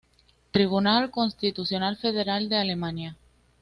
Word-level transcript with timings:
Tribunal 0.49 1.11
Constitucional 1.11 1.95
federal 1.95 2.49
de 2.49 2.55
Alemania 2.57 3.15